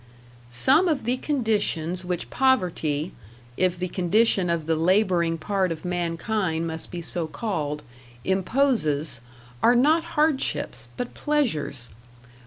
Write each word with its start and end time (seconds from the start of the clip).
Some 0.49 0.87
of 0.87 1.03
the 1.03 1.17
conditions 1.17 2.03
which 2.03 2.31
poverty 2.31 3.11
(if 3.55 3.77
the 3.77 3.87
condition 3.87 4.49
of 4.49 4.65
the 4.65 4.75
labouring 4.75 5.37
part 5.37 5.71
of 5.71 5.85
mankind 5.85 6.65
must 6.65 6.89
be 6.89 7.03
so 7.03 7.27
called) 7.27 7.83
imposes, 8.25 9.19
are 9.61 9.75
not 9.75 10.03
hardships, 10.17 10.87
but 10.97 11.13
pleasures. 11.13 11.89